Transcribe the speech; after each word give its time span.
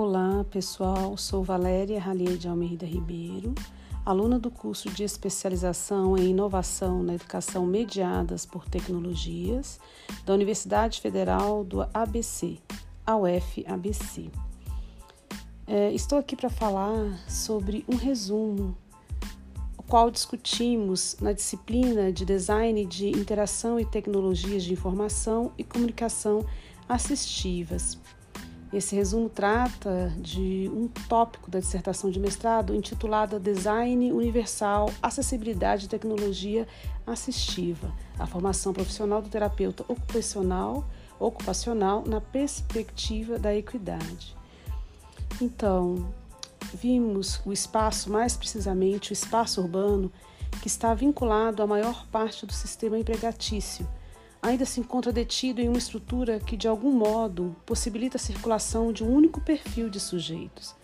Olá, 0.00 0.44
pessoal. 0.48 1.16
Sou 1.16 1.42
Valéria 1.42 1.98
Ralier 1.98 2.36
de 2.36 2.46
Almeida 2.46 2.86
Ribeiro, 2.86 3.52
aluna 4.06 4.38
do 4.38 4.48
curso 4.48 4.88
de 4.88 5.02
especialização 5.02 6.16
em 6.16 6.30
inovação 6.30 7.02
na 7.02 7.16
educação 7.16 7.66
mediadas 7.66 8.46
por 8.46 8.68
tecnologias 8.68 9.80
da 10.24 10.34
Universidade 10.34 11.00
Federal 11.00 11.64
do 11.64 11.82
ABC, 11.92 12.58
a 13.04 13.16
UFABC. 13.16 14.30
É, 15.66 15.92
estou 15.92 16.16
aqui 16.16 16.36
para 16.36 16.48
falar 16.48 17.18
sobre 17.28 17.84
um 17.88 17.96
resumo, 17.96 18.78
o 19.76 19.82
qual 19.82 20.12
discutimos 20.12 21.16
na 21.20 21.32
disciplina 21.32 22.12
de 22.12 22.24
Design 22.24 22.86
de 22.86 23.08
Interação 23.08 23.80
e 23.80 23.84
Tecnologias 23.84 24.62
de 24.62 24.72
Informação 24.72 25.50
e 25.58 25.64
Comunicação 25.64 26.46
Assistivas 26.88 27.98
esse 28.72 28.94
resumo 28.94 29.28
trata 29.28 30.12
de 30.18 30.70
um 30.72 30.88
tópico 31.08 31.50
da 31.50 31.58
dissertação 31.58 32.10
de 32.10 32.20
mestrado 32.20 32.74
intitulada 32.74 33.40
Design 33.40 34.12
Universal, 34.12 34.92
Acessibilidade 35.02 35.86
e 35.86 35.88
Tecnologia 35.88 36.66
Assistiva, 37.06 37.90
a 38.18 38.26
formação 38.26 38.72
profissional 38.72 39.22
do 39.22 39.30
terapeuta 39.30 39.84
ocupacional, 39.88 40.86
ocupacional 41.18 42.04
na 42.06 42.20
perspectiva 42.20 43.38
da 43.38 43.54
equidade. 43.54 44.36
Então, 45.40 46.12
vimos 46.74 47.40
o 47.46 47.52
espaço, 47.52 48.10
mais 48.10 48.36
precisamente 48.36 49.12
o 49.12 49.14
espaço 49.14 49.62
urbano, 49.62 50.12
que 50.60 50.68
está 50.68 50.92
vinculado 50.92 51.62
à 51.62 51.66
maior 51.66 52.06
parte 52.08 52.44
do 52.44 52.52
sistema 52.52 52.98
empregatício, 52.98 53.88
ainda 54.48 54.64
se 54.64 54.80
encontra 54.80 55.12
detido 55.12 55.60
em 55.60 55.68
uma 55.68 55.78
estrutura 55.78 56.40
que, 56.40 56.56
de 56.56 56.66
algum 56.66 56.92
modo, 56.92 57.54
possibilita 57.64 58.16
a 58.16 58.20
circulação 58.20 58.92
de 58.92 59.04
um 59.04 59.12
único 59.12 59.40
perfil 59.40 59.88
de 59.88 60.00
sujeitos. 60.00 60.74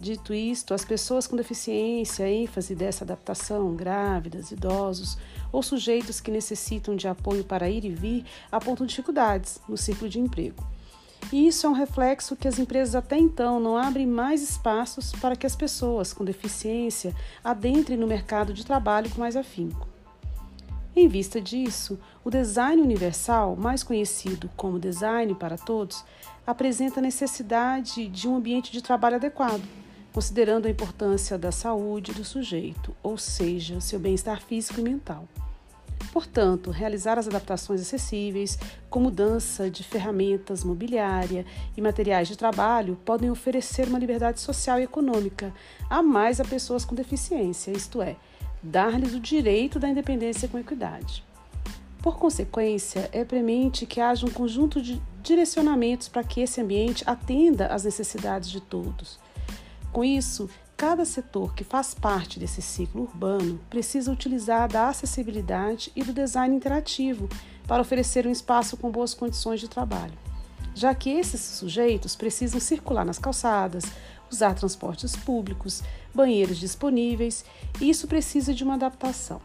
Dito 0.00 0.32
isto, 0.32 0.72
as 0.72 0.82
pessoas 0.82 1.26
com 1.26 1.36
deficiência, 1.36 2.26
ênfase 2.26 2.74
dessa 2.74 3.04
adaptação, 3.04 3.76
grávidas, 3.76 4.50
idosos 4.50 5.18
ou 5.52 5.62
sujeitos 5.62 6.20
que 6.20 6.30
necessitam 6.30 6.96
de 6.96 7.06
apoio 7.06 7.44
para 7.44 7.68
ir 7.68 7.84
e 7.84 7.90
vir, 7.90 8.24
apontam 8.50 8.86
dificuldades 8.86 9.60
no 9.68 9.76
ciclo 9.76 10.08
de 10.08 10.18
emprego. 10.18 10.66
E 11.30 11.46
isso 11.46 11.66
é 11.66 11.70
um 11.70 11.74
reflexo 11.74 12.34
que 12.34 12.48
as 12.48 12.58
empresas 12.58 12.94
até 12.94 13.18
então 13.18 13.60
não 13.60 13.76
abrem 13.76 14.06
mais 14.06 14.42
espaços 14.42 15.12
para 15.12 15.36
que 15.36 15.46
as 15.46 15.54
pessoas 15.54 16.14
com 16.14 16.24
deficiência 16.24 17.14
adentrem 17.44 17.98
no 17.98 18.06
mercado 18.06 18.54
de 18.54 18.64
trabalho 18.64 19.10
com 19.10 19.20
mais 19.20 19.36
afinco. 19.36 19.86
Em 21.00 21.08
vista 21.08 21.40
disso, 21.40 21.98
o 22.22 22.30
design 22.30 22.82
universal, 22.82 23.56
mais 23.56 23.82
conhecido 23.82 24.50
como 24.54 24.78
design 24.78 25.34
para 25.34 25.56
todos, 25.56 26.04
apresenta 26.46 27.00
a 27.00 27.02
necessidade 27.02 28.06
de 28.06 28.28
um 28.28 28.36
ambiente 28.36 28.70
de 28.70 28.82
trabalho 28.82 29.16
adequado, 29.16 29.62
considerando 30.12 30.66
a 30.66 30.70
importância 30.70 31.38
da 31.38 31.50
saúde 31.50 32.12
do 32.12 32.22
sujeito, 32.22 32.94
ou 33.02 33.16
seja, 33.16 33.80
seu 33.80 33.98
bem-estar 33.98 34.42
físico 34.42 34.78
e 34.78 34.82
mental. 34.82 35.26
Portanto, 36.12 36.70
realizar 36.70 37.18
as 37.18 37.26
adaptações 37.26 37.80
acessíveis, 37.80 38.58
com 38.90 39.00
mudança 39.00 39.70
de 39.70 39.82
ferramentas, 39.82 40.62
mobiliária 40.62 41.46
e 41.74 41.80
materiais 41.80 42.28
de 42.28 42.36
trabalho, 42.36 42.98
podem 43.06 43.30
oferecer 43.30 43.88
uma 43.88 43.98
liberdade 43.98 44.38
social 44.38 44.78
e 44.78 44.82
econômica 44.82 45.50
a 45.88 46.02
mais 46.02 46.40
a 46.40 46.44
pessoas 46.44 46.84
com 46.84 46.94
deficiência, 46.94 47.70
isto 47.70 48.02
é, 48.02 48.16
dar-lhes 48.62 49.14
o 49.14 49.20
direito 49.20 49.78
da 49.78 49.88
independência 49.88 50.48
com 50.48 50.58
equidade. 50.58 51.24
Por 52.02 52.18
consequência, 52.18 53.10
é 53.12 53.24
premente 53.24 53.84
que 53.84 54.00
haja 54.00 54.26
um 54.26 54.30
conjunto 54.30 54.80
de 54.80 55.00
direcionamentos 55.22 56.08
para 56.08 56.24
que 56.24 56.40
esse 56.40 56.60
ambiente 56.60 57.04
atenda 57.06 57.66
às 57.66 57.84
necessidades 57.84 58.50
de 58.50 58.60
todos. 58.60 59.18
Com 59.92 60.02
isso, 60.02 60.48
cada 60.76 61.04
setor 61.04 61.54
que 61.54 61.62
faz 61.62 61.92
parte 61.92 62.38
desse 62.38 62.62
ciclo 62.62 63.02
urbano 63.02 63.60
precisa 63.68 64.10
utilizar 64.10 64.66
da 64.66 64.88
acessibilidade 64.88 65.92
e 65.94 66.02
do 66.02 66.12
design 66.12 66.56
interativo 66.56 67.28
para 67.66 67.82
oferecer 67.82 68.26
um 68.26 68.30
espaço 68.30 68.78
com 68.78 68.90
boas 68.90 69.12
condições 69.12 69.60
de 69.60 69.68
trabalho, 69.68 70.18
já 70.74 70.94
que 70.94 71.10
esses 71.10 71.40
sujeitos 71.40 72.16
precisam 72.16 72.58
circular 72.58 73.04
nas 73.04 73.18
calçadas, 73.18 73.84
usar 74.30 74.54
transportes 74.54 75.16
públicos, 75.16 75.82
banheiros 76.14 76.58
disponíveis, 76.58 77.44
e 77.80 77.90
isso 77.90 78.06
precisa 78.06 78.54
de 78.54 78.64
uma 78.64 78.74
adaptação. 78.74 79.40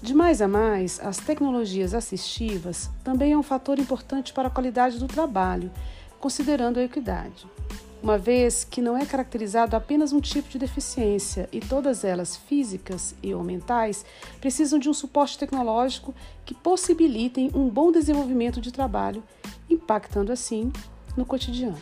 De 0.00 0.14
mais 0.14 0.42
a 0.42 0.48
mais, 0.48 1.00
as 1.00 1.18
tecnologias 1.18 1.94
assistivas 1.94 2.90
também 3.04 3.32
é 3.32 3.38
um 3.38 3.42
fator 3.42 3.78
importante 3.78 4.32
para 4.32 4.48
a 4.48 4.50
qualidade 4.50 4.98
do 4.98 5.06
trabalho, 5.06 5.70
considerando 6.18 6.78
a 6.78 6.84
equidade, 6.84 7.46
uma 8.02 8.18
vez 8.18 8.64
que 8.64 8.82
não 8.82 8.98
é 8.98 9.06
caracterizado 9.06 9.76
apenas 9.76 10.12
um 10.12 10.20
tipo 10.20 10.48
de 10.48 10.58
deficiência 10.58 11.48
e 11.52 11.60
todas 11.60 12.02
elas, 12.02 12.36
físicas 12.36 13.14
e 13.22 13.32
ou 13.32 13.44
mentais, 13.44 14.04
precisam 14.40 14.76
de 14.76 14.88
um 14.88 14.92
suporte 14.92 15.38
tecnológico 15.38 16.12
que 16.44 16.52
possibilitem 16.52 17.52
um 17.54 17.68
bom 17.68 17.92
desenvolvimento 17.92 18.60
de 18.60 18.72
trabalho, 18.72 19.22
impactando 19.70 20.32
assim 20.32 20.72
no 21.16 21.24
cotidiano. 21.24 21.78